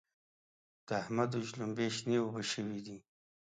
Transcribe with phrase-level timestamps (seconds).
[0.87, 2.97] د احمد دوی شلومبې شنې اوبه شوې دي.